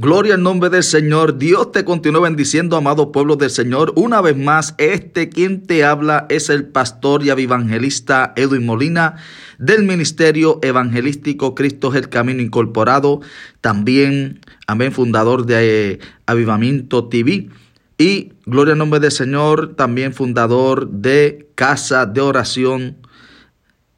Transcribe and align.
Gloria 0.00 0.34
al 0.34 0.44
nombre 0.44 0.70
del 0.70 0.84
Señor. 0.84 1.38
Dios 1.38 1.72
te 1.72 1.84
continúa 1.84 2.20
bendiciendo, 2.20 2.76
amado 2.76 3.10
pueblo 3.10 3.34
del 3.34 3.50
Señor. 3.50 3.92
Una 3.96 4.20
vez 4.20 4.36
más, 4.36 4.76
este 4.78 5.28
quien 5.28 5.66
te 5.66 5.84
habla 5.84 6.26
es 6.28 6.50
el 6.50 6.66
pastor 6.66 7.24
y 7.24 7.30
evangelista 7.30 8.32
Edwin 8.36 8.64
Molina 8.64 9.16
del 9.58 9.82
Ministerio 9.82 10.60
Evangelístico 10.62 11.56
Cristo 11.56 11.90
es 11.90 11.96
el 11.96 12.10
Camino 12.10 12.40
Incorporado. 12.40 13.22
También, 13.60 14.38
amén, 14.68 14.92
fundador 14.92 15.46
de 15.46 15.94
eh, 15.94 15.98
Avivamiento 16.26 17.08
TV. 17.08 17.48
Y 17.98 18.34
gloria 18.46 18.74
al 18.74 18.78
nombre 18.78 19.00
del 19.00 19.10
Señor, 19.10 19.74
también 19.74 20.14
fundador 20.14 20.88
de 20.90 21.48
Casa 21.56 22.06
de 22.06 22.20
Oración 22.20 22.98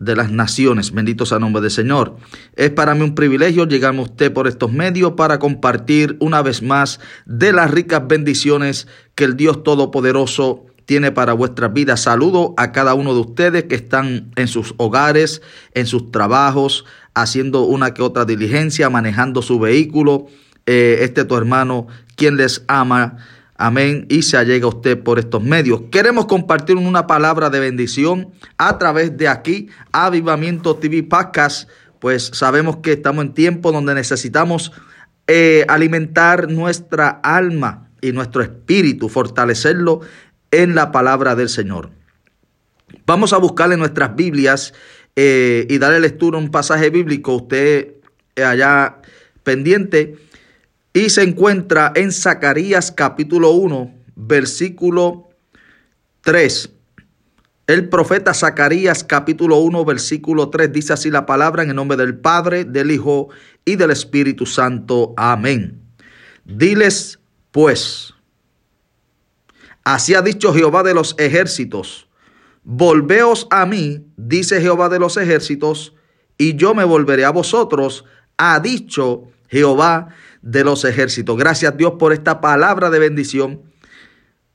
de 0.00 0.16
las 0.16 0.32
naciones. 0.32 0.92
Bendito 0.92 1.24
sea 1.26 1.36
el 1.36 1.42
nombre 1.42 1.62
del 1.62 1.70
Señor. 1.70 2.16
Es 2.56 2.70
para 2.70 2.94
mí 2.94 3.02
un 3.02 3.14
privilegio 3.14 3.68
llegar 3.68 3.94
a 3.94 4.00
usted 4.00 4.32
por 4.32 4.48
estos 4.48 4.72
medios 4.72 5.12
para 5.12 5.38
compartir 5.38 6.16
una 6.20 6.42
vez 6.42 6.62
más 6.62 6.98
de 7.26 7.52
las 7.52 7.70
ricas 7.70 8.08
bendiciones 8.08 8.88
que 9.14 9.24
el 9.24 9.36
Dios 9.36 9.62
Todopoderoso 9.62 10.64
tiene 10.86 11.12
para 11.12 11.34
vuestras 11.34 11.72
vidas. 11.72 12.00
Saludo 12.00 12.54
a 12.56 12.72
cada 12.72 12.94
uno 12.94 13.14
de 13.14 13.20
ustedes 13.20 13.64
que 13.64 13.76
están 13.76 14.32
en 14.34 14.48
sus 14.48 14.74
hogares, 14.78 15.42
en 15.74 15.86
sus 15.86 16.10
trabajos, 16.10 16.84
haciendo 17.14 17.62
una 17.62 17.94
que 17.94 18.02
otra 18.02 18.24
diligencia, 18.24 18.90
manejando 18.90 19.42
su 19.42 19.60
vehículo. 19.60 20.26
Eh, 20.66 20.98
este 21.02 21.24
tu 21.24 21.36
hermano, 21.36 21.86
quien 22.16 22.36
les 22.36 22.64
ama 22.68 23.18
Amén. 23.62 24.06
Y 24.08 24.22
se 24.22 24.38
allega 24.38 24.66
usted 24.66 25.02
por 25.02 25.18
estos 25.18 25.42
medios. 25.42 25.82
Queremos 25.90 26.24
compartir 26.24 26.76
una 26.76 27.06
palabra 27.06 27.50
de 27.50 27.60
bendición 27.60 28.30
a 28.56 28.78
través 28.78 29.18
de 29.18 29.28
aquí, 29.28 29.68
Avivamiento 29.92 30.76
TV 30.76 31.02
Podcast. 31.02 31.68
Pues 31.98 32.30
sabemos 32.32 32.78
que 32.78 32.92
estamos 32.92 33.22
en 33.22 33.34
tiempo 33.34 33.70
donde 33.70 33.94
necesitamos 33.94 34.72
eh, 35.26 35.66
alimentar 35.68 36.50
nuestra 36.50 37.20
alma 37.22 37.90
y 38.00 38.12
nuestro 38.12 38.40
espíritu, 38.40 39.10
fortalecerlo 39.10 40.00
en 40.50 40.74
la 40.74 40.90
palabra 40.90 41.34
del 41.34 41.50
Señor. 41.50 41.90
Vamos 43.04 43.34
a 43.34 43.36
buscar 43.36 43.70
en 43.72 43.80
nuestras 43.80 44.16
Biblias 44.16 44.72
eh, 45.16 45.66
y 45.68 45.76
darle 45.76 46.00
lectura 46.00 46.38
a 46.38 46.40
un 46.40 46.50
pasaje 46.50 46.88
bíblico. 46.88 47.34
Usted 47.34 47.96
eh, 48.36 48.42
allá 48.42 49.02
pendiente 49.42 50.16
y 50.92 51.10
se 51.10 51.22
encuentra 51.22 51.92
en 51.94 52.12
Zacarías 52.12 52.90
capítulo 52.90 53.50
1, 53.50 53.94
versículo 54.16 55.28
3. 56.22 56.70
El 57.66 57.88
profeta 57.88 58.34
Zacarías 58.34 59.04
capítulo 59.04 59.58
1 59.58 59.84
versículo 59.84 60.50
3 60.50 60.72
dice 60.72 60.92
así 60.92 61.08
la 61.08 61.24
palabra 61.24 61.62
en 61.62 61.70
el 61.70 61.76
nombre 61.76 61.96
del 61.96 62.18
Padre, 62.18 62.64
del 62.64 62.90
Hijo 62.90 63.28
y 63.64 63.76
del 63.76 63.92
Espíritu 63.92 64.44
Santo. 64.44 65.14
Amén. 65.16 65.80
Diles 66.44 67.20
pues, 67.52 68.14
así 69.84 70.14
ha 70.14 70.22
dicho 70.22 70.52
Jehová 70.52 70.82
de 70.82 70.94
los 70.94 71.14
ejércitos, 71.18 72.08
volveos 72.62 73.46
a 73.50 73.66
mí, 73.66 74.06
dice 74.16 74.60
Jehová 74.60 74.88
de 74.88 74.98
los 74.98 75.16
ejércitos, 75.16 75.94
y 76.38 76.54
yo 76.54 76.74
me 76.74 76.84
volveré 76.84 77.24
a 77.24 77.30
vosotros, 77.30 78.04
ha 78.36 78.60
dicho 78.60 79.30
Jehová 79.50 80.08
de 80.42 80.64
los 80.64 80.84
ejércitos. 80.84 81.36
Gracias 81.36 81.76
Dios 81.76 81.94
por 81.98 82.12
esta 82.12 82.40
palabra 82.40 82.88
de 82.90 82.98
bendición. 82.98 83.62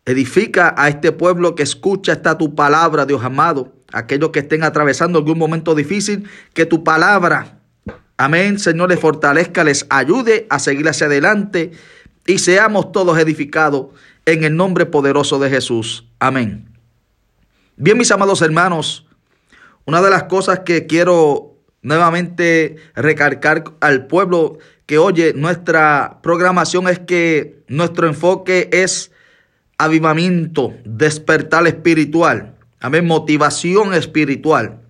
Edifica 0.05 0.73
a 0.77 0.87
este 0.87 1.11
pueblo 1.11 1.55
que 1.55 1.63
escucha 1.63 2.13
esta 2.13 2.37
tu 2.37 2.55
palabra, 2.55 3.05
Dios 3.05 3.23
amado. 3.23 3.73
Aquellos 3.91 4.29
que 4.29 4.39
estén 4.39 4.63
atravesando 4.63 5.19
algún 5.19 5.37
momento 5.37 5.73
difícil, 5.75 6.29
que 6.53 6.65
tu 6.65 6.83
palabra, 6.83 7.59
amén, 8.17 8.59
Señor, 8.59 8.89
les 8.89 8.99
fortalezca, 8.99 9.63
les 9.63 9.85
ayude 9.89 10.47
a 10.49 10.59
seguir 10.59 10.87
hacia 10.87 11.07
adelante 11.07 11.71
y 12.25 12.39
seamos 12.39 12.91
todos 12.91 13.17
edificados 13.17 13.87
en 14.25 14.43
el 14.43 14.55
nombre 14.55 14.85
poderoso 14.85 15.39
de 15.39 15.49
Jesús. 15.49 16.07
Amén. 16.19 16.69
Bien, 17.77 17.97
mis 17.97 18.11
amados 18.11 18.41
hermanos, 18.41 19.07
una 19.85 20.01
de 20.01 20.09
las 20.09 20.23
cosas 20.23 20.59
que 20.59 20.87
quiero 20.87 21.55
nuevamente 21.81 22.77
recalcar 22.95 23.63
al 23.79 24.07
pueblo 24.07 24.57
que 24.85 24.97
oye, 24.97 25.33
nuestra 25.33 26.19
programación 26.21 26.87
es 26.87 26.99
que 26.99 27.63
nuestro 27.67 28.07
enfoque 28.07 28.69
es 28.71 29.11
avivamiento, 29.77 30.73
despertar 30.85 31.67
espiritual, 31.67 32.55
amén, 32.79 33.05
motivación 33.05 33.93
espiritual. 33.93 34.81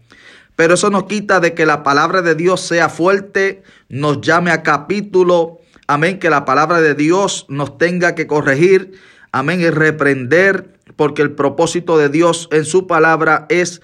Pero 0.56 0.76
eso 0.76 0.90
no 0.90 1.08
quita 1.08 1.40
de 1.40 1.54
que 1.54 1.66
la 1.66 1.84
palabra 1.84 2.22
de 2.22 2.36
Dios 2.36 2.62
sea 2.62 2.90
fuerte, 2.90 3.64
nos 3.90 4.22
llame 4.22 4.52
a 4.52 4.64
capítulo, 4.64 5.60
amén, 5.88 6.20
que 6.20 6.30
la 6.30 6.46
palabra 6.46 6.82
de 6.82 6.96
Dios 6.96 7.46
nos 7.50 7.78
tenga 7.78 8.16
que 8.16 8.28
corregir, 8.28 8.94
amén, 9.32 9.62
y 9.62 9.70
reprender, 9.70 10.76
porque 10.96 11.22
el 11.22 11.32
propósito 11.32 11.98
de 11.98 12.10
Dios 12.10 12.48
en 12.52 12.66
su 12.66 12.88
palabra 12.88 13.46
es 13.50 13.82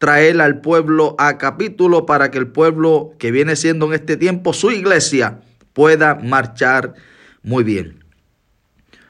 traer 0.00 0.40
al 0.40 0.62
pueblo 0.62 1.14
a 1.18 1.36
capítulo 1.36 2.06
para 2.06 2.30
que 2.30 2.38
el 2.38 2.48
pueblo 2.48 3.12
que 3.18 3.30
viene 3.30 3.54
siendo 3.54 3.84
en 3.86 3.92
este 3.92 4.16
tiempo 4.16 4.54
su 4.54 4.70
iglesia 4.70 5.42
pueda 5.74 6.14
marchar 6.14 6.94
muy 7.42 7.64
bien. 7.64 8.02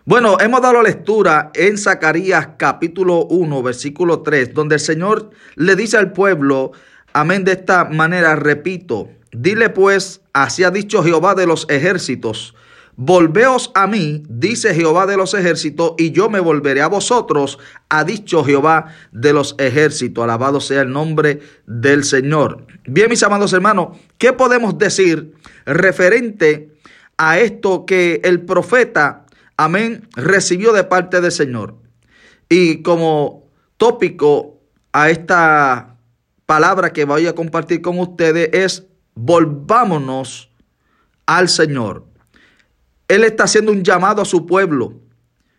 Bueno, 0.04 0.36
hemos 0.40 0.60
dado 0.60 0.82
lectura 0.82 1.52
en 1.54 1.78
Zacarías 1.78 2.48
capítulo 2.56 3.24
1, 3.26 3.62
versículo 3.62 4.22
3, 4.22 4.52
donde 4.52 4.74
el 4.74 4.80
Señor 4.80 5.30
le 5.54 5.76
dice 5.76 5.96
al 5.96 6.12
pueblo, 6.12 6.72
amén, 7.12 7.44
de 7.44 7.52
esta 7.52 7.84
manera, 7.84 8.34
repito, 8.34 9.10
dile 9.30 9.70
pues, 9.70 10.22
así 10.32 10.64
ha 10.64 10.72
dicho 10.72 11.04
Jehová 11.04 11.36
de 11.36 11.46
los 11.46 11.66
ejércitos, 11.70 12.56
Volveos 13.02 13.72
a 13.74 13.86
mí, 13.86 14.24
dice 14.28 14.74
Jehová 14.74 15.06
de 15.06 15.16
los 15.16 15.32
ejércitos, 15.32 15.94
y 15.96 16.10
yo 16.10 16.28
me 16.28 16.38
volveré 16.38 16.82
a 16.82 16.86
vosotros, 16.86 17.58
ha 17.88 18.04
dicho 18.04 18.44
Jehová 18.44 18.94
de 19.10 19.32
los 19.32 19.54
ejércitos. 19.58 20.22
Alabado 20.22 20.60
sea 20.60 20.82
el 20.82 20.92
nombre 20.92 21.40
del 21.66 22.04
Señor. 22.04 22.66
Bien, 22.84 23.08
mis 23.08 23.22
amados 23.22 23.54
hermanos, 23.54 23.96
¿qué 24.18 24.34
podemos 24.34 24.76
decir 24.76 25.32
referente 25.64 26.74
a 27.16 27.38
esto 27.38 27.86
que 27.86 28.20
el 28.22 28.42
profeta, 28.42 29.24
amén, 29.56 30.06
recibió 30.14 30.74
de 30.74 30.84
parte 30.84 31.22
del 31.22 31.32
Señor? 31.32 31.76
Y 32.50 32.82
como 32.82 33.46
tópico 33.78 34.60
a 34.92 35.08
esta 35.08 35.96
palabra 36.44 36.92
que 36.92 37.06
voy 37.06 37.26
a 37.26 37.34
compartir 37.34 37.80
con 37.80 37.98
ustedes 37.98 38.50
es 38.52 38.86
volvámonos 39.14 40.50
al 41.24 41.48
Señor. 41.48 42.09
Él 43.10 43.24
está 43.24 43.42
haciendo 43.42 43.72
un 43.72 43.82
llamado 43.82 44.22
a 44.22 44.24
su 44.24 44.46
pueblo. 44.46 44.94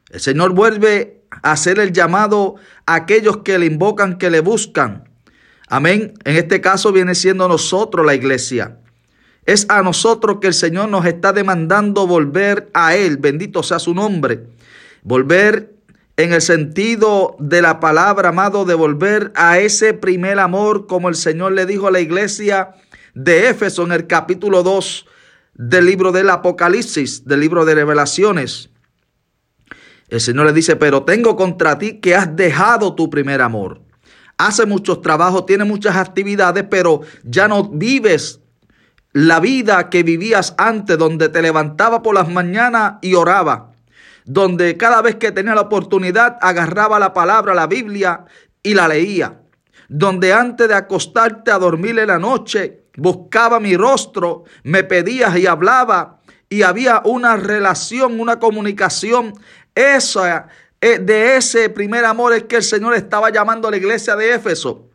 El 0.10 0.22
Señor 0.22 0.54
vuelve 0.54 1.26
a 1.44 1.52
hacer 1.52 1.80
el 1.80 1.92
llamado 1.92 2.56
a 2.86 2.96
aquellos 2.96 3.40
que 3.40 3.60
le 3.60 3.66
invocan, 3.66 4.18
que 4.18 4.30
le 4.30 4.40
buscan. 4.40 5.10
Amén. 5.68 6.14
En 6.24 6.38
este 6.38 6.62
caso 6.62 6.94
viene 6.94 7.14
siendo 7.14 7.50
nosotros 7.50 8.06
la 8.06 8.16
iglesia. 8.16 8.78
Es 9.46 9.66
a 9.70 9.82
nosotros 9.82 10.38
que 10.40 10.48
el 10.48 10.54
Señor 10.54 10.88
nos 10.88 11.06
está 11.06 11.34
demandando 11.34 12.08
volver 12.08 12.70
a 12.74 12.96
Él. 12.96 13.18
Bendito 13.18 13.64
sea 13.64 13.80
su 13.80 13.94
nombre. 13.94 14.48
Volver 15.04 15.76
en 16.16 16.32
el 16.32 16.42
sentido 16.42 17.36
de 17.38 17.62
la 17.62 17.82
palabra, 17.82 18.30
amado, 18.30 18.64
de 18.64 18.76
volver 18.76 19.34
a 19.36 19.60
ese 19.60 19.94
primer 19.94 20.40
amor, 20.40 20.88
como 20.88 21.10
el 21.10 21.16
Señor 21.16 21.52
le 21.52 21.66
dijo 21.66 21.90
a 21.90 21.92
la 21.92 22.00
iglesia 22.00 22.76
de 23.14 23.50
Éfeso 23.50 23.84
en 23.84 23.92
el 23.92 24.08
capítulo 24.08 24.64
2, 24.64 25.06
del 25.62 25.86
libro 25.86 26.12
del 26.12 26.28
Apocalipsis, 26.32 27.24
del 27.24 27.40
libro 27.40 27.66
de 27.66 27.76
revelaciones. 27.76 28.72
El 30.10 30.20
Señor 30.20 30.48
le 30.48 30.54
dice, 30.54 30.76
pero 30.76 31.04
tengo 31.04 31.36
contra 31.36 31.78
ti 31.78 32.00
que 32.00 32.16
has 32.16 32.36
dejado 32.36 32.96
tu 32.96 33.12
primer 33.12 33.44
amor. 33.44 33.80
Hace 34.40 34.66
muchos 34.66 35.02
trabajos, 35.02 35.46
tiene 35.46 35.64
muchas 35.64 35.98
actividades, 35.98 36.66
pero 36.68 37.02
ya 37.24 37.48
no 37.48 37.70
vives 37.70 38.40
la 39.14 39.40
vida 39.40 39.88
que 39.92 40.02
vivías 40.02 40.56
antes, 40.58 40.98
donde 40.98 41.30
te 41.30 41.44
levantaba 41.44 42.02
por 42.02 42.16
las 42.16 42.28
mañanas 42.28 42.96
y 43.04 43.14
oraba, 43.14 43.72
donde 44.26 44.78
cada 44.78 45.04
vez 45.04 45.18
que 45.18 45.32
tenía 45.32 45.54
la 45.54 45.62
oportunidad 45.62 46.40
agarraba 46.42 46.98
la 46.98 47.14
palabra, 47.14 47.54
la 47.54 47.68
Biblia 47.68 48.26
y 48.64 48.74
la 48.74 48.88
leía, 48.88 49.42
donde 49.90 50.34
antes 50.34 50.68
de 50.68 50.74
acostarte 50.74 51.52
a 51.52 51.60
dormir 51.60 52.00
en 52.00 52.08
la 52.08 52.18
noche 52.18 52.81
buscaba 52.98 53.60
mi 53.60 53.76
rostro, 53.76 54.44
me 54.64 54.84
pedías 54.84 55.38
y 55.38 55.48
hablaba 55.48 56.20
y 56.50 56.64
había 56.64 57.02
una 57.06 57.38
relación, 57.38 58.20
una 58.20 58.40
comunicación. 58.40 59.34
Esa, 59.74 60.48
eh, 60.82 61.00
de 61.00 61.38
ese 61.38 61.70
primer 61.70 62.04
amor 62.06 62.34
es 62.34 62.44
que 62.44 62.58
el 62.58 62.64
Señor 62.64 62.94
estaba 62.94 63.30
llamando 63.30 63.68
a 63.68 63.72
la 63.72 63.78
iglesia 63.78 64.16
de 64.16 64.34
Éfeso. 64.34 64.90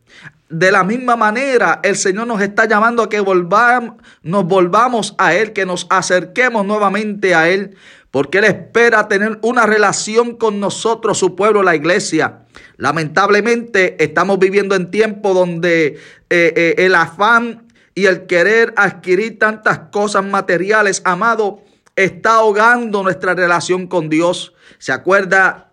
De 0.48 0.70
la 0.70 0.84
misma 0.84 1.16
manera, 1.16 1.80
el 1.82 1.96
Señor 1.96 2.26
nos 2.26 2.40
está 2.40 2.66
llamando 2.66 3.02
a 3.02 3.08
que 3.08 3.18
volvamos, 3.18 3.94
nos 4.22 4.44
volvamos 4.44 5.14
a 5.18 5.34
Él, 5.34 5.52
que 5.52 5.66
nos 5.66 5.86
acerquemos 5.90 6.64
nuevamente 6.64 7.34
a 7.34 7.48
Él, 7.48 7.76
porque 8.12 8.38
Él 8.38 8.44
espera 8.44 9.08
tener 9.08 9.38
una 9.42 9.66
relación 9.66 10.36
con 10.36 10.60
nosotros, 10.60 11.18
su 11.18 11.34
pueblo, 11.34 11.62
la 11.62 11.74
iglesia. 11.74 12.42
Lamentablemente 12.76 14.02
estamos 14.02 14.38
viviendo 14.38 14.74
en 14.76 14.90
tiempos 14.90 15.34
donde 15.34 15.86
eh, 15.86 15.98
eh, 16.30 16.74
el 16.78 16.94
afán 16.94 17.65
y 17.96 18.06
el 18.06 18.26
querer 18.26 18.74
adquirir 18.76 19.38
tantas 19.38 19.78
cosas 19.90 20.22
materiales, 20.22 21.00
amado, 21.06 21.62
está 21.96 22.34
ahogando 22.34 23.02
nuestra 23.02 23.34
relación 23.34 23.86
con 23.86 24.10
Dios. 24.10 24.52
¿Se 24.78 24.92
acuerda 24.92 25.72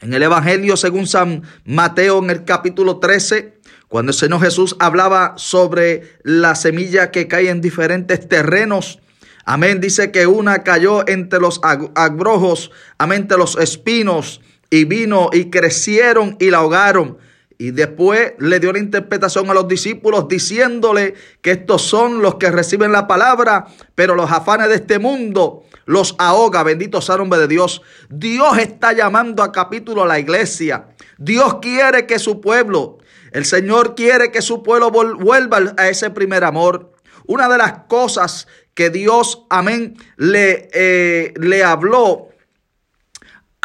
en 0.00 0.14
el 0.14 0.22
Evangelio 0.22 0.76
según 0.76 1.08
San 1.08 1.42
Mateo 1.64 2.20
en 2.22 2.30
el 2.30 2.44
capítulo 2.44 3.00
13? 3.00 3.58
Cuando 3.88 4.12
el 4.12 4.16
Señor 4.16 4.42
Jesús 4.42 4.76
hablaba 4.78 5.34
sobre 5.36 6.18
la 6.22 6.54
semilla 6.54 7.10
que 7.10 7.26
cae 7.26 7.50
en 7.50 7.60
diferentes 7.60 8.28
terrenos, 8.28 9.00
amén, 9.44 9.80
dice 9.80 10.12
que 10.12 10.28
una 10.28 10.62
cayó 10.62 11.06
entre 11.08 11.40
los 11.40 11.60
abrojos, 11.64 12.70
amén, 12.96 13.22
entre 13.22 13.38
los 13.38 13.56
espinos, 13.56 14.40
y 14.70 14.84
vino 14.84 15.30
y 15.32 15.50
crecieron 15.50 16.36
y 16.38 16.50
la 16.50 16.58
ahogaron. 16.58 17.18
Y 17.64 17.70
después 17.70 18.34
le 18.40 18.60
dio 18.60 18.74
la 18.74 18.78
interpretación 18.78 19.48
a 19.48 19.54
los 19.54 19.66
discípulos 19.66 20.28
diciéndole 20.28 21.14
que 21.40 21.52
estos 21.52 21.80
son 21.80 22.20
los 22.20 22.34
que 22.34 22.50
reciben 22.50 22.92
la 22.92 23.06
palabra, 23.06 23.68
pero 23.94 24.14
los 24.14 24.30
afanes 24.30 24.68
de 24.68 24.74
este 24.74 24.98
mundo 24.98 25.62
los 25.86 26.14
ahoga. 26.18 26.62
Bendito 26.62 27.00
sea 27.00 27.14
el 27.14 27.20
nombre 27.20 27.40
de 27.40 27.48
Dios. 27.48 27.80
Dios 28.10 28.58
está 28.58 28.92
llamando 28.92 29.42
a 29.42 29.50
capítulo 29.50 30.02
a 30.02 30.06
la 30.06 30.18
iglesia. 30.18 30.88
Dios 31.16 31.54
quiere 31.62 32.04
que 32.06 32.18
su 32.18 32.42
pueblo, 32.42 32.98
el 33.32 33.46
Señor 33.46 33.94
quiere 33.94 34.30
que 34.30 34.42
su 34.42 34.62
pueblo 34.62 34.90
vuelva 34.90 35.72
a 35.78 35.88
ese 35.88 36.10
primer 36.10 36.44
amor. 36.44 36.92
Una 37.24 37.48
de 37.48 37.56
las 37.56 37.84
cosas 37.88 38.46
que 38.74 38.90
Dios, 38.90 39.46
amén, 39.48 39.96
le, 40.18 40.68
eh, 40.74 41.32
le 41.38 41.64
habló 41.64 42.28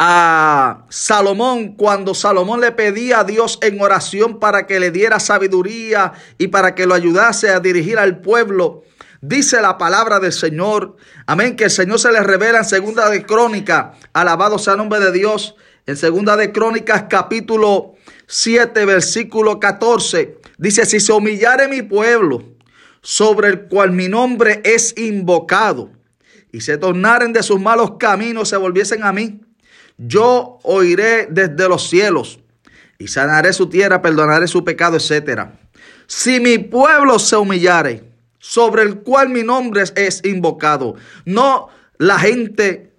a 0.02 0.86
Salomón 0.88 1.74
cuando 1.76 2.14
Salomón 2.14 2.62
le 2.62 2.72
pedía 2.72 3.20
a 3.20 3.24
Dios 3.24 3.58
en 3.60 3.78
oración 3.82 4.40
para 4.40 4.66
que 4.66 4.80
le 4.80 4.90
diera 4.90 5.20
sabiduría 5.20 6.14
y 6.38 6.48
para 6.48 6.74
que 6.74 6.86
lo 6.86 6.94
ayudase 6.94 7.50
a 7.50 7.60
dirigir 7.60 7.98
al 7.98 8.22
pueblo. 8.22 8.82
Dice 9.20 9.60
la 9.60 9.76
palabra 9.76 10.18
del 10.18 10.32
Señor. 10.32 10.96
Amén. 11.26 11.54
Que 11.54 11.64
el 11.64 11.70
Señor 11.70 11.98
se 11.98 12.10
le 12.12 12.22
revela 12.22 12.60
en 12.60 12.64
segunda 12.64 13.10
de 13.10 13.26
Crónica. 13.26 13.92
Alabado 14.14 14.58
sea 14.58 14.72
el 14.72 14.78
nombre 14.78 15.00
de 15.00 15.12
Dios. 15.12 15.54
En 15.84 15.98
segunda 15.98 16.34
de 16.38 16.50
Crónicas 16.50 17.04
capítulo 17.10 17.92
7 18.26 18.86
versículo 18.86 19.60
14. 19.60 20.38
Dice, 20.56 20.86
si 20.86 20.98
se 20.98 21.12
humillare 21.12 21.68
mi 21.68 21.82
pueblo 21.82 22.42
sobre 23.02 23.48
el 23.48 23.68
cual 23.68 23.92
mi 23.92 24.08
nombre 24.08 24.62
es 24.64 24.96
invocado 24.96 25.90
y 26.52 26.62
se 26.62 26.78
tornaren 26.78 27.34
de 27.34 27.42
sus 27.42 27.60
malos 27.60 27.98
caminos, 27.98 28.48
se 28.48 28.56
volviesen 28.56 29.04
a 29.04 29.12
mí 29.12 29.42
yo 30.06 30.58
oiré 30.62 31.26
desde 31.30 31.68
los 31.68 31.88
cielos 31.88 32.40
y 32.98 33.08
sanaré 33.08 33.52
su 33.52 33.68
tierra, 33.68 34.00
perdonaré 34.00 34.48
su 34.48 34.64
pecado, 34.64 34.96
etc. 34.96 35.48
Si 36.06 36.40
mi 36.40 36.58
pueblo 36.58 37.18
se 37.18 37.36
humillare, 37.36 38.04
sobre 38.38 38.82
el 38.82 39.00
cual 39.00 39.28
mi 39.28 39.42
nombre 39.42 39.84
es 39.94 40.24
invocado, 40.24 40.94
no 41.26 41.68
la 41.98 42.18
gente 42.18 42.94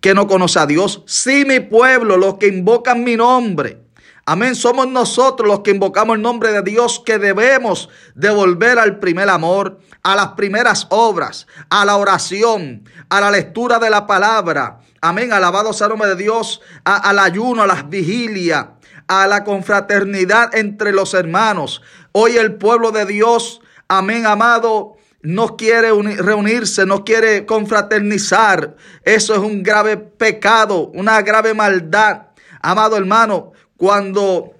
que 0.00 0.14
no 0.14 0.26
conoce 0.26 0.58
a 0.58 0.66
Dios, 0.66 1.04
si 1.06 1.44
mi 1.44 1.60
pueblo, 1.60 2.16
los 2.16 2.38
que 2.38 2.48
invocan 2.48 3.04
mi 3.04 3.16
nombre, 3.16 3.86
Amén. 4.28 4.56
Somos 4.56 4.88
nosotros 4.88 5.46
los 5.46 5.60
que 5.60 5.70
invocamos 5.70 6.16
el 6.16 6.22
nombre 6.22 6.50
de 6.50 6.62
Dios 6.62 7.00
que 7.06 7.16
debemos 7.16 7.88
devolver 8.16 8.76
al 8.76 8.98
primer 8.98 9.28
amor, 9.28 9.78
a 10.02 10.16
las 10.16 10.30
primeras 10.30 10.88
obras, 10.90 11.46
a 11.70 11.84
la 11.84 11.96
oración, 11.96 12.82
a 13.08 13.20
la 13.20 13.30
lectura 13.30 13.78
de 13.78 13.88
la 13.88 14.04
palabra. 14.08 14.80
Amén. 15.00 15.32
Alabado 15.32 15.72
sea 15.72 15.86
el 15.86 15.90
nombre 15.90 16.08
de 16.08 16.16
Dios, 16.16 16.60
al 16.84 17.18
ayuno, 17.18 17.62
a 17.62 17.66
las 17.66 17.88
vigilias, 17.88 18.66
a 19.08 19.26
la 19.26 19.44
confraternidad 19.44 20.54
entre 20.54 20.92
los 20.92 21.14
hermanos. 21.14 21.82
Hoy 22.12 22.36
el 22.36 22.54
pueblo 22.54 22.92
de 22.92 23.06
Dios, 23.06 23.60
amén, 23.88 24.26
amado, 24.26 24.96
no 25.22 25.56
quiere 25.56 25.90
reunirse, 26.16 26.86
no 26.86 27.04
quiere 27.04 27.46
confraternizar. 27.46 28.76
Eso 29.02 29.34
es 29.34 29.40
un 29.40 29.62
grave 29.62 29.96
pecado, 29.96 30.90
una 30.94 31.20
grave 31.22 31.52
maldad. 31.52 32.28
Amado 32.62 32.96
hermano, 32.96 33.52
cuando 33.76 34.52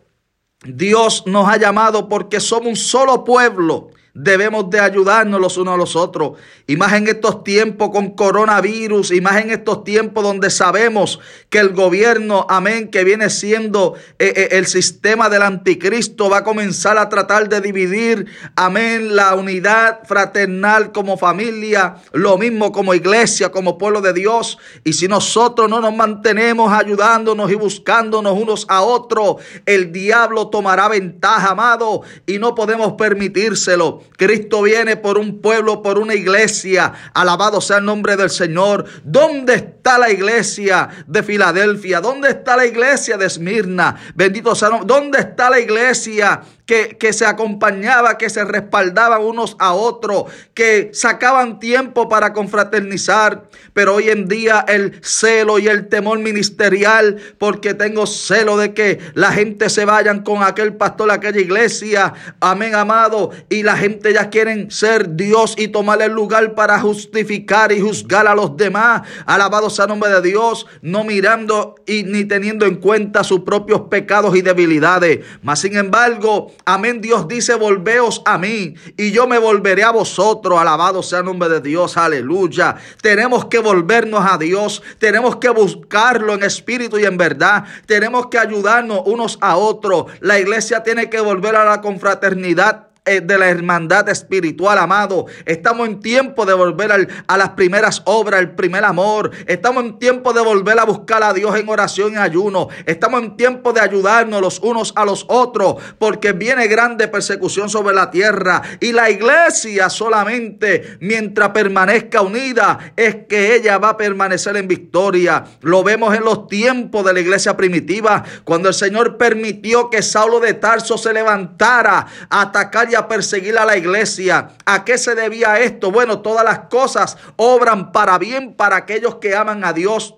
Dios 0.65 1.25
nos 1.27 1.49
ha 1.49 1.57
llamado 1.57 2.09
porque 2.09 2.41
somos 2.41 2.67
un 2.67 2.77
solo 2.77 3.25
pueblo 3.25 3.91
debemos 4.17 4.71
de 4.71 4.81
ayudarnos 4.81 5.41
los 5.41 5.59
unos 5.59 5.75
a 5.75 5.77
los 5.77 5.95
otros. 5.95 6.33
Y 6.67 6.77
más 6.77 6.95
en 6.95 7.07
estos 7.07 7.45
tiempos 7.45 7.91
con 7.91 8.11
coronavirus, 8.13 9.13
y 9.13 9.21
más 9.21 9.43
en 9.43 9.51
estos 9.51 9.85
tiempos 9.85 10.25
donde 10.25 10.49
sabemos 10.49 11.21
que 11.51 11.59
el 11.59 11.75
gobierno, 11.75 12.47
amén, 12.49 12.89
que 12.89 13.05
viene 13.05 13.29
siendo 13.29 13.95
eh, 14.19 14.33
eh, 14.35 14.49
el 14.53 14.67
sistema 14.67 15.29
del 15.29 15.43
anticristo, 15.43 16.31
va 16.31 16.39
a 16.39 16.45
comenzar 16.45 16.97
a 16.97 17.11
tratar 17.11 17.49
de 17.49 17.61
dividir, 17.61 18.27
amén, 18.57 19.15
la 19.15 19.35
unidad 19.35 20.01
fraternal 20.05 20.93
como 20.93 21.19
familia, 21.19 21.97
lo 22.13 22.39
mismo 22.39 22.73
como 22.73 22.95
iglesia, 22.95 23.51
como 23.51 23.77
pueblo 23.77 24.01
de 24.01 24.15
Dios. 24.15 24.59
Y 24.83 24.95
si 24.95 25.09
nosotros 25.09 25.69
no 25.69 25.81
nos 25.81 25.95
mantenemos 25.95 26.73
ayudándonos 26.73 27.51
y 27.53 27.55
buscándonos 27.55 28.33
unos 28.33 28.65
a 28.69 28.81
otros, 28.81 29.37
el 29.67 29.93
diablo 29.93 30.49
tomará 30.49 30.89
ventaja, 30.89 31.51
amado, 31.51 32.01
y 32.27 32.39
no 32.39 32.55
podemos 32.55 32.95
permitírselo. 32.95 34.06
Cristo 34.17 34.63
viene 34.63 34.97
por 34.97 35.19
un 35.19 35.41
pueblo, 35.41 35.83
por 35.83 35.99
una 35.99 36.15
iglesia. 36.15 36.93
Alabado 37.15 37.61
sea 37.61 37.79
el 37.79 37.85
nombre 37.85 38.17
del 38.17 38.31
Señor. 38.31 38.85
¿Dónde 39.05 39.55
está 39.55 39.99
la 39.99 40.11
iglesia 40.11 40.89
de 41.07 41.23
Filadelfia? 41.23 42.01
¿Dónde 42.01 42.31
está 42.31 42.57
la 42.57 42.67
iglesia 42.67 43.17
de 43.17 43.27
Esmirna? 43.27 43.97
Bendito 44.15 44.55
sea. 44.55 44.71
¿Dónde 44.85 45.19
está 45.19 45.51
la 45.51 45.61
iglesia 45.61 46.43
que, 46.67 47.13
se 47.13 47.25
acompañaba, 47.25 48.19
que 48.19 48.29
se 48.29 48.45
respaldaban 48.45 49.23
unos 49.23 49.57
a 49.61 49.73
otros, 49.73 50.25
que 50.53 50.91
sacaban 50.93 51.61
tiempo 51.61 52.09
para 52.09 52.33
confraternizar. 52.33 53.45
Pero 53.73 53.95
hoy 53.95 54.09
en 54.09 54.27
día 54.27 54.65
el 54.67 54.99
celo 55.03 55.61
y 55.61 55.69
el 55.69 55.89
temor 55.89 56.19
ministerial, 56.19 57.19
porque 57.39 57.75
tengo 57.75 58.07
celo 58.07 58.57
de 58.57 58.75
que 58.75 58.99
la 59.15 59.31
gente 59.33 59.71
se 59.71 59.85
vayan 59.85 60.23
con 60.23 60.43
aquel 60.43 60.75
pastor 60.75 61.11
aquella 61.11 61.41
iglesia. 61.41 62.15
Amén, 62.41 62.75
amado. 62.75 63.31
Y 63.49 63.63
la 63.63 63.77
gente 63.77 64.13
ya 64.13 64.29
quieren 64.29 64.71
ser 64.73 65.15
Dios 65.15 65.55
y 65.57 65.69
tomar 65.69 66.03
el 66.03 66.13
lugar 66.13 66.55
para 66.57 66.81
justificar 66.81 67.71
y 67.71 67.81
juzgar 67.81 68.27
a 68.27 68.35
los 68.35 68.57
demás. 68.57 69.03
Alabado 69.25 69.71
sea 69.71 69.85
el 69.85 69.91
nombre 69.91 70.11
de 70.11 70.23
Dios, 70.23 70.67
no 70.83 71.05
mirando 71.05 71.77
y 71.87 72.03
ni 72.03 72.25
teniendo 72.25 72.67
en 72.67 72.77
cuenta 72.77 73.23
sus 73.23 73.41
propios 73.41 73.83
pecados 73.83 74.35
y 74.35 74.43
debilidades. 74.43 75.21
Mas 75.43 75.61
sin 75.61 75.77
embargo, 75.77 76.56
Amén. 76.65 77.01
Dios 77.01 77.29
dice, 77.29 77.55
volveos 77.55 78.23
a 78.25 78.39
mí 78.39 78.75
y 78.97 79.11
yo 79.13 79.27
me 79.27 79.39
volveré 79.39 79.85
a 79.85 79.91
vosotros. 79.91 80.59
Alabado 80.59 81.03
sea 81.03 81.21
el 81.21 81.27
nombre 81.27 81.49
de 81.49 81.61
Dios. 81.61 81.97
Aleluya. 81.97 82.77
Tenemos 83.03 83.47
que 83.47 83.59
volvernos 83.59 84.25
a 84.29 84.39
Dios. 84.39 84.83
Tenemos 84.99 85.37
que 85.37 85.49
buscarlo 85.51 86.35
en 86.35 86.43
espíritu 86.43 86.99
y 86.99 87.05
en 87.05 87.17
verdad. 87.17 87.65
Tenemos 87.87 88.29
que 88.29 88.39
ayudarnos 88.39 89.03
unos 89.07 89.39
a 89.41 89.57
otros. 89.57 90.07
La 90.21 90.39
iglesia 90.39 90.83
tiene 90.83 91.11
que 91.11 91.21
volver 91.21 91.57
a 91.57 91.65
la 91.65 91.81
confraternidad 91.81 92.86
de 93.07 93.39
la 93.39 93.49
hermandad 93.49 94.09
espiritual, 94.09 94.79
amado. 94.79 95.27
Estamos 95.45 95.87
en 95.87 96.01
tiempo 96.01 96.45
de 96.45 96.55
volver 96.55 97.09
a 97.27 97.37
las 97.37 97.51
primeras 97.51 98.03
obras, 98.05 98.41
el 98.41 98.51
primer 98.57 98.85
amor. 98.85 99.31
Estamos 99.47 99.85
en 99.85 99.99
tiempo 100.01 100.33
de 100.33 100.41
volver 100.41 100.77
a 100.81 100.85
buscar 100.85 101.23
a 101.23 101.33
Dios 101.33 101.57
en 101.57 101.69
oración 101.69 102.15
y 102.15 102.17
ayuno. 102.17 102.69
Estamos 102.85 103.23
en 103.23 103.37
tiempo 103.37 103.73
de 103.73 103.81
ayudarnos 103.81 104.41
los 104.41 104.59
unos 104.59 104.93
a 104.97 105.05
los 105.05 105.25
otros, 105.29 105.77
porque 106.01 106.33
viene 106.33 106.67
grande 106.67 107.07
persecución 107.07 107.71
sobre 107.71 107.95
la 107.95 108.11
tierra. 108.11 108.61
Y 108.81 108.91
la 108.91 109.09
iglesia 109.09 109.89
solamente 109.89 110.99
mientras 111.01 111.51
permanezca 111.51 112.23
unida 112.23 112.93
es 112.97 113.27
que 113.29 113.55
ella 113.55 113.79
va 113.79 113.91
a 113.91 113.97
permanecer 113.97 114.57
en 114.57 114.67
victoria. 114.67 115.45
Lo 115.61 115.85
vemos 115.85 116.13
en 116.17 116.25
los 116.25 116.49
tiempos 116.49 117.05
de 117.05 117.13
la 117.13 117.21
iglesia 117.21 117.57
primitiva, 117.57 118.25
cuando 118.43 118.69
el 118.69 118.75
Señor 118.75 119.17
permitió 119.17 119.91
que 119.91 120.03
Saulo 120.03 120.41
de 120.41 120.55
Tarso 120.55 120.99
se 120.99 121.13
levantara 121.13 122.05
a 122.29 122.41
atacar 122.41 122.91
y 122.91 122.96
a 122.97 123.09
perseguir 123.09 123.59
a 123.59 123.65
la 123.65 123.77
iglesia. 123.77 124.51
¿A 124.65 124.85
qué 124.85 124.99
se 124.99 125.15
debía 125.15 125.61
esto? 125.61 125.91
Bueno, 125.91 126.21
todas 126.21 126.45
las 126.45 126.61
cosas 126.69 127.17
obran 127.37 127.93
para 127.93 128.19
bien 128.19 128.55
para 128.55 128.77
aquellos 128.77 129.17
que 129.17 129.37
aman 129.37 129.65
a 129.65 129.73
Dios 129.73 130.17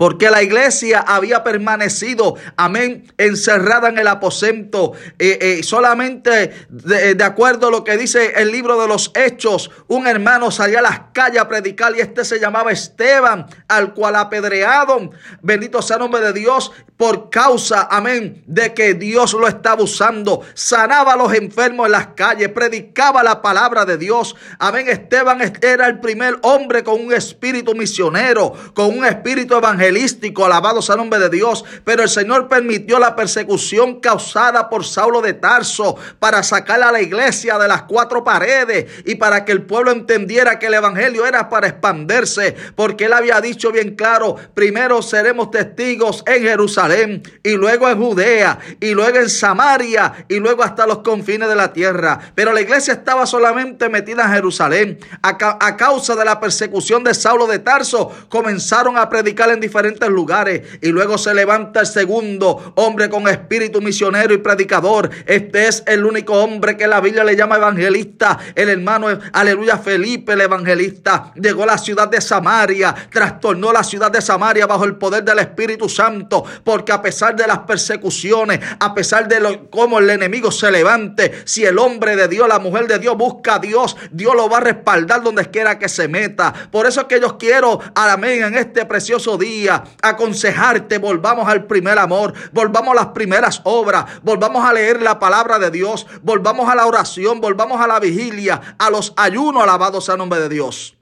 porque 0.00 0.30
la 0.30 0.42
iglesia 0.42 1.00
había 1.00 1.44
permanecido, 1.44 2.36
amén, 2.56 3.12
encerrada 3.18 3.90
en 3.90 3.98
el 3.98 4.06
aposento. 4.06 4.94
Eh, 5.18 5.36
eh, 5.42 5.62
solamente 5.62 6.52
de, 6.70 7.14
de, 7.14 7.24
acuerdo 7.24 7.68
a 7.68 7.70
lo 7.70 7.84
que 7.84 7.98
dice 7.98 8.32
el 8.36 8.50
libro 8.50 8.80
de 8.80 8.88
los 8.88 9.12
Hechos, 9.14 9.70
un 9.88 10.06
hermano 10.06 10.50
salía 10.50 10.78
a 10.78 10.82
las 10.82 11.00
calles 11.12 11.42
a 11.42 11.48
predicar 11.48 11.94
y 11.94 12.00
este 12.00 12.24
se 12.24 12.40
llamaba 12.40 12.72
Esteban, 12.72 13.44
al 13.68 13.92
cual 13.92 14.16
apedreado, 14.16 15.10
bendito 15.42 15.82
sea 15.82 15.96
el 15.96 16.00
nombre 16.00 16.22
de 16.22 16.32
Dios, 16.32 16.72
por 16.96 17.28
causa, 17.28 17.86
amén, 17.90 18.42
de 18.46 18.72
que 18.72 18.94
Dios 18.94 19.34
lo 19.34 19.48
estaba 19.48 19.82
usando. 19.82 20.40
Sanaba 20.54 21.12
a 21.12 21.16
los 21.16 21.34
enfermos 21.34 21.86
en 21.86 21.92
las 21.92 22.08
calles, 22.08 22.48
predicaba 22.48 23.22
la 23.22 23.42
palabra 23.42 23.84
de 23.84 23.98
Dios. 23.98 24.34
Amén, 24.58 24.88
Esteban 24.88 25.40
era 25.60 25.86
el 25.86 26.00
primer 26.00 26.38
hombre 26.40 26.82
con 26.84 26.98
un 27.04 27.12
espíritu 27.12 27.74
misionero, 27.74 28.54
con 28.72 28.98
un 28.98 29.04
espíritu 29.04 29.56
evangelista 29.56 29.89
evangelístico, 29.90 30.44
alabado 30.44 30.82
sea 30.82 30.94
el 30.94 31.00
nombre 31.00 31.18
de 31.18 31.28
Dios, 31.28 31.64
pero 31.84 32.02
el 32.02 32.08
Señor 32.08 32.48
permitió 32.48 32.98
la 32.98 33.16
persecución 33.16 34.00
causada 34.00 34.68
por 34.68 34.84
Saulo 34.84 35.20
de 35.20 35.34
Tarso 35.34 35.96
para 36.18 36.42
sacar 36.42 36.82
a 36.82 36.92
la 36.92 37.00
iglesia 37.00 37.58
de 37.58 37.68
las 37.68 37.82
cuatro 37.82 38.22
paredes 38.24 38.86
y 39.04 39.16
para 39.16 39.44
que 39.44 39.52
el 39.52 39.62
pueblo 39.62 39.90
entendiera 39.90 40.58
que 40.58 40.66
el 40.66 40.74
evangelio 40.74 41.26
era 41.26 41.48
para 41.48 41.68
expandirse, 41.68 42.54
porque 42.74 43.06
él 43.06 43.12
había 43.12 43.40
dicho 43.40 43.72
bien 43.72 43.96
claro, 43.96 44.36
primero 44.54 45.02
seremos 45.02 45.50
testigos 45.50 46.22
en 46.26 46.42
Jerusalén 46.42 47.22
y 47.42 47.52
luego 47.52 47.88
en 47.88 47.98
Judea 47.98 48.58
y 48.80 48.92
luego 48.92 49.18
en 49.18 49.28
Samaria 49.28 50.26
y 50.28 50.36
luego 50.36 50.62
hasta 50.62 50.86
los 50.86 50.98
confines 50.98 51.48
de 51.48 51.56
la 51.56 51.72
tierra. 51.72 52.18
Pero 52.34 52.52
la 52.52 52.60
iglesia 52.60 52.94
estaba 52.94 53.26
solamente 53.26 53.88
metida 53.88 54.24
en 54.24 54.32
Jerusalén. 54.32 54.98
A, 55.22 55.36
a 55.60 55.76
causa 55.76 56.14
de 56.14 56.24
la 56.24 56.38
persecución 56.38 57.02
de 57.04 57.14
Saulo 57.14 57.46
de 57.46 57.58
Tarso, 57.58 58.10
comenzaron 58.28 58.96
a 58.96 59.08
predicar 59.08 59.50
en 59.50 59.60
diferentes 59.60 59.79
lugares 60.08 60.62
y 60.80 60.88
luego 60.88 61.18
se 61.18 61.34
levanta 61.34 61.80
el 61.80 61.86
segundo 61.86 62.72
hombre 62.76 63.08
con 63.08 63.28
espíritu 63.28 63.80
misionero 63.80 64.34
y 64.34 64.38
predicador. 64.38 65.10
Este 65.26 65.68
es 65.68 65.82
el 65.86 66.04
único 66.04 66.34
hombre 66.34 66.76
que 66.76 66.86
la 66.86 67.00
Biblia 67.00 67.24
le 67.24 67.36
llama 67.36 67.56
evangelista. 67.56 68.38
El 68.54 68.68
hermano, 68.68 69.08
aleluya, 69.32 69.78
Felipe 69.78 70.32
el 70.32 70.42
evangelista. 70.42 71.32
Llegó 71.34 71.64
a 71.64 71.66
la 71.66 71.78
ciudad 71.78 72.08
de 72.08 72.20
Samaria, 72.20 72.94
trastornó 73.10 73.72
la 73.72 73.84
ciudad 73.84 74.10
de 74.10 74.20
Samaria 74.20 74.66
bajo 74.66 74.84
el 74.84 74.96
poder 74.96 75.24
del 75.24 75.38
Espíritu 75.38 75.88
Santo, 75.88 76.44
porque 76.64 76.92
a 76.92 77.02
pesar 77.02 77.36
de 77.36 77.46
las 77.46 77.60
persecuciones, 77.60 78.60
a 78.78 78.94
pesar 78.94 79.28
de 79.28 79.40
lo, 79.40 79.70
cómo 79.70 79.98
el 79.98 80.10
enemigo 80.10 80.50
se 80.50 80.70
levante, 80.70 81.42
si 81.44 81.64
el 81.64 81.78
hombre 81.78 82.16
de 82.16 82.28
Dios, 82.28 82.48
la 82.48 82.58
mujer 82.58 82.86
de 82.86 82.98
Dios 82.98 83.16
busca 83.16 83.56
a 83.56 83.58
Dios, 83.58 83.96
Dios 84.10 84.34
lo 84.34 84.48
va 84.48 84.58
a 84.58 84.60
respaldar 84.60 85.22
donde 85.22 85.46
quiera 85.50 85.78
que 85.78 85.88
se 85.88 86.08
meta. 86.08 86.52
Por 86.70 86.86
eso 86.86 87.02
es 87.02 87.06
que 87.06 87.20
yo 87.20 87.38
quiero, 87.38 87.80
amén, 87.94 88.44
en 88.44 88.54
este 88.54 88.84
precioso 88.84 89.36
día, 89.36 89.69
aconsejarte, 90.02 90.98
volvamos 90.98 91.48
al 91.48 91.66
primer 91.66 91.98
amor, 91.98 92.34
volvamos 92.52 92.92
a 92.92 92.94
las 92.96 93.06
primeras 93.08 93.60
obras, 93.64 94.04
volvamos 94.22 94.64
a 94.64 94.72
leer 94.72 95.02
la 95.02 95.18
palabra 95.18 95.58
de 95.58 95.70
Dios, 95.70 96.06
volvamos 96.22 96.68
a 96.68 96.74
la 96.74 96.86
oración, 96.86 97.40
volvamos 97.40 97.80
a 97.80 97.86
la 97.86 98.00
vigilia, 98.00 98.76
a 98.78 98.90
los 98.90 99.12
ayunos, 99.16 99.62
alabados 99.62 100.08
el 100.08 100.18
nombre 100.18 100.40
de 100.40 100.48
Dios. 100.48 100.96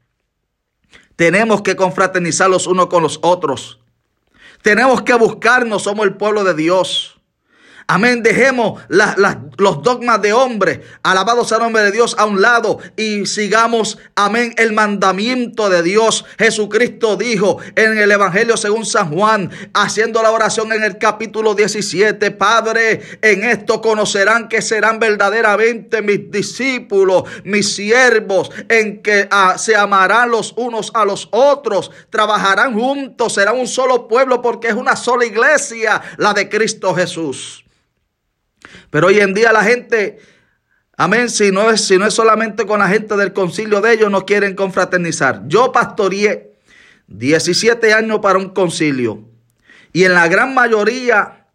Tenemos 1.17 1.63
que 1.63 1.75
confraternizar 1.75 2.49
los 2.49 2.67
unos 2.67 2.87
con 2.87 3.03
los 3.03 3.19
otros. 3.23 3.81
Tenemos 4.63 5.03
que 5.03 5.15
buscarnos, 5.15 5.83
somos 5.83 6.07
el 6.07 6.15
pueblo 6.17 6.45
de 6.45 6.55
Dios. 6.55 7.18
Amén. 7.91 8.23
Dejemos 8.23 8.83
los 9.57 9.83
dogmas 9.83 10.21
de 10.21 10.35
hombre, 10.35 10.83
alabado 11.03 11.43
sea 11.47 11.57
el 11.57 11.65
nombre 11.65 11.83
de 11.85 11.91
Dios, 11.91 12.15
a 12.19 12.27
un 12.27 12.43
lado 12.43 12.81
y 12.97 13.25
sigamos, 13.25 13.97
amén, 14.15 14.53
el 14.59 14.75
mandamiento 14.75 15.71
de 15.71 15.83
Dios. 15.83 16.27
Jesucristo 16.39 17.17
dijo 17.17 17.57
en 17.77 17.97
el 17.97 18.13
Evangelio 18.13 18.59
según 18.59 18.85
San 18.85 19.11
Juan, 19.11 19.51
haciendo 19.73 20.23
la 20.23 20.33
oración 20.33 20.71
en 20.75 20.85
el 20.85 20.99
capítulo 20.99 21.55
17, 21.55 22.31
Padre, 22.33 23.01
en 23.23 23.45
esto 23.45 23.81
conocerán 23.81 24.49
que 24.49 24.61
serán 24.61 24.99
verdaderamente 24.99 26.03
mis 26.03 26.31
discípulos, 26.31 27.23
mis 27.45 27.75
siervos, 27.75 28.51
en 28.69 29.01
que 29.01 29.29
ah, 29.31 29.57
se 29.57 29.75
amarán 29.75 30.31
los 30.31 30.53
unos 30.59 30.91
a 30.93 31.07
los 31.07 31.31
otros, 31.33 31.91
trabajarán 32.11 32.75
juntos, 32.75 33.33
serán 33.33 33.59
un 33.59 33.67
solo 33.67 34.07
pueblo 34.09 34.43
porque 34.43 34.69
es 34.69 34.75
una 34.75 34.95
sola 34.95 35.25
iglesia, 35.25 36.03
la 36.19 36.35
de 36.35 36.51
Cristo 36.51 36.95
Jesús. 36.95 37.65
Pero 38.91 39.09
hoy 39.09 39.21
en 39.21 39.35
día 39.35 39.53
la 39.53 39.65
gente, 39.65 40.19
amén, 40.97 41.29
si 41.29 41.51
no 41.51 41.71
es, 41.71 41.83
si 41.83 41.99
no 41.99 42.07
es 42.07 42.15
solamente 42.15 42.67
con 42.67 42.81
la 42.81 42.89
gente 42.89 43.17
del 43.17 43.33
concilio 43.33 43.81
de 43.81 43.95
ellos, 43.95 44.11
no 44.11 44.25
quieren 44.25 44.55
confraternizar. 44.55 45.43
Yo 45.47 45.73
pastoreé 45.73 46.53
17 47.09 47.93
años 47.93 48.19
para 48.21 48.39
un 48.39 48.51
concilio 48.51 49.29
y 49.93 50.05
en 50.05 50.15
la 50.15 50.29
gran 50.29 50.55
mayoría 50.55 51.47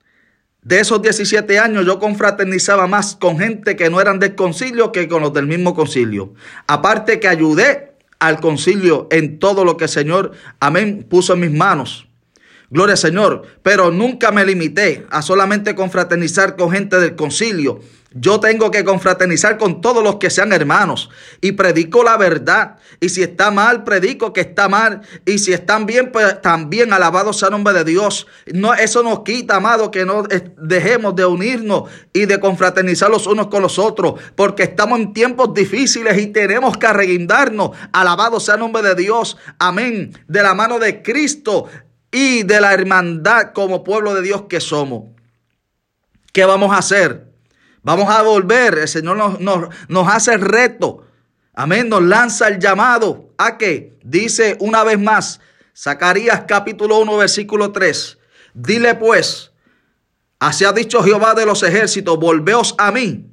de 0.64 0.80
esos 0.80 1.02
17 1.02 1.60
años 1.60 1.86
yo 1.86 2.00
confraternizaba 2.00 2.88
más 2.88 3.16
con 3.16 3.38
gente 3.38 3.76
que 3.76 3.90
no 3.90 4.00
eran 4.00 4.20
del 4.20 4.36
concilio 4.36 4.92
que 4.92 5.08
con 5.08 5.22
los 5.22 5.34
del 5.34 5.46
mismo 5.46 5.76
concilio. 5.76 6.34
Aparte 6.68 7.20
que 7.20 7.28
ayudé 7.28 7.96
al 8.20 8.40
concilio 8.40 9.08
en 9.12 9.40
todo 9.40 9.66
lo 9.66 9.76
que 9.76 9.86
el 9.86 9.90
Señor, 9.90 10.32
amén, 10.60 11.06
puso 11.10 11.34
en 11.34 11.42
mis 11.42 11.52
manos. 11.52 12.08
Gloria 12.74 12.94
al 12.94 12.98
Señor. 12.98 13.44
Pero 13.62 13.92
nunca 13.92 14.32
me 14.32 14.44
limité 14.44 15.06
a 15.12 15.22
solamente 15.22 15.76
confraternizar 15.76 16.56
con 16.56 16.72
gente 16.72 17.00
del 17.00 17.16
concilio. 17.16 17.80
Yo 18.16 18.40
tengo 18.40 18.70
que 18.72 18.84
confraternizar 18.84 19.58
con 19.58 19.82
todos 19.82 20.04
los 20.04 20.16
que 20.16 20.30
sean 20.30 20.54
hermanos 20.54 21.10
y 21.42 21.54
predico 21.54 22.04
la 22.04 22.18
verdad. 22.18 22.78
Y 23.00 23.10
si 23.10 23.22
está 23.24 23.52
mal, 23.52 23.84
predico 23.84 24.34
que 24.34 24.42
está 24.42 24.70
mal. 24.70 25.02
Y 25.26 25.38
si 25.38 25.54
están 25.54 25.86
bien, 25.86 26.12
pues 26.12 26.42
también 26.42 26.94
alabado 26.94 27.32
sea 27.32 27.48
el 27.48 27.54
nombre 27.54 27.74
de 27.74 27.84
Dios. 27.84 28.26
No, 28.52 28.74
eso 28.74 29.04
nos 29.04 29.20
quita, 29.20 29.58
amado, 29.58 29.92
que 29.92 30.06
no 30.06 30.24
dejemos 30.58 31.16
de 31.16 31.26
unirnos 31.26 31.90
y 32.12 32.26
de 32.26 32.40
confraternizar 32.40 33.10
los 33.10 33.28
unos 33.28 33.48
con 33.48 33.62
los 33.62 33.78
otros, 33.78 34.20
porque 34.36 34.64
estamos 34.64 35.00
en 35.00 35.14
tiempos 35.14 35.54
difíciles 35.54 36.18
y 36.20 36.28
tenemos 36.28 36.78
que 36.78 36.88
arreguindarnos. 36.88 37.72
Alabado 37.92 38.40
sea 38.40 38.56
el 38.56 38.62
nombre 38.62 38.82
de 38.84 38.96
Dios. 38.96 39.38
Amén. 39.60 40.18
De 40.28 40.42
la 40.42 40.54
mano 40.54 40.78
de 40.78 41.02
Cristo 41.02 41.68
y 42.14 42.44
de 42.44 42.62
la 42.62 42.74
hermandad 42.74 43.54
como 43.54 43.84
pueblo 43.84 44.14
de 44.14 44.22
Dios 44.22 44.44
que 44.44 44.62
somos. 44.62 45.06
¿Qué 46.32 46.46
vamos 46.46 46.72
a 46.72 46.78
hacer? 46.78 47.28
Vamos 47.82 48.08
a 48.08 48.22
volver. 48.22 48.78
El 48.78 48.88
Señor 48.88 49.42
nos, 49.42 50.08
hace 50.08 50.34
el 50.36 50.42
reto. 50.42 51.08
Amén. 51.56 51.90
Nos 51.90 52.04
lanza 52.04 52.48
el 52.48 52.60
llamado. 52.60 53.34
¿A 53.38 53.58
qué? 53.58 53.98
Dice 54.04 54.58
una 54.60 54.84
vez 54.84 55.00
más, 55.00 55.42
Zacarías 55.76 56.44
capítulo 56.48 57.00
1, 57.00 57.18
versículo 57.18 57.72
3. 57.72 58.20
Dile 58.54 58.94
pues, 58.94 59.52
así 60.38 60.66
ha 60.66 60.72
dicho 60.72 61.02
Jehová 61.02 61.34
de 61.34 61.48
los 61.48 61.64
ejércitos, 61.64 62.20
volveos 62.20 62.76
a 62.78 62.92
mí. 62.92 63.28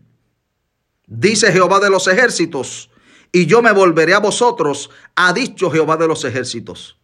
Dice 1.07 1.53
Jehová 1.53 1.81
de 1.81 1.91
los 1.91 2.09
ejércitos, 2.09 2.89
y 3.31 3.45
yo 3.45 3.61
me 3.61 3.73
volveré 3.73 4.15
a 4.15 4.21
vosotros, 4.21 4.89
ha 5.17 5.35
dicho 5.35 5.71
Jehová 5.71 5.99
de 5.99 6.09
los 6.09 6.25
ejércitos. 6.25 7.00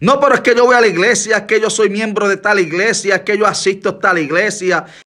No, 0.00 0.18
pero 0.18 0.34
es 0.34 0.40
que 0.40 0.54
yo 0.54 0.64
voy 0.64 0.74
a 0.74 0.80
la 0.80 0.86
iglesia, 0.86 1.36
es 1.38 1.42
que 1.42 1.60
yo 1.60 1.68
soy 1.68 1.90
miembro 1.90 2.26
de 2.26 2.38
tal 2.38 2.58
iglesia, 2.58 3.16
es 3.16 3.20
que 3.20 3.36
yo 3.36 3.46
asisto 3.46 3.90
a 3.90 3.98
tal 3.98 4.18
iglesia. 4.18 4.86